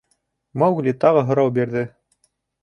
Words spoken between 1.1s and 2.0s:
һорау бирҙе.